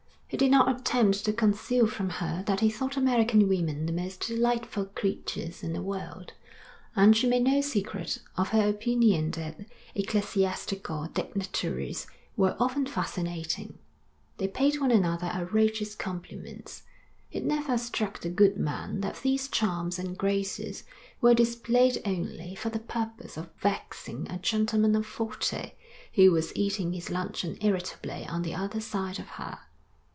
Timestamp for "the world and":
5.73-7.15